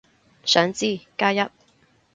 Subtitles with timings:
[0.43, 1.51] 想知，加一